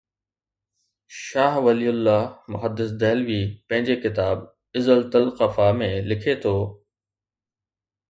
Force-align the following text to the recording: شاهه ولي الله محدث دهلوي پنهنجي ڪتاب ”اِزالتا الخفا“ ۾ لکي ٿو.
شاهه 1.25 1.59
ولي 1.65 1.87
الله 1.93 2.21
محدث 2.53 2.89
دهلوي 3.01 3.41
پنهنجي 3.67 3.95
ڪتاب 4.03 4.37
”اِزالتا 4.79 5.17
الخفا“ 5.23 5.67
۾ 5.85 5.93
لکي 6.09 6.33
ٿو. 6.43 6.55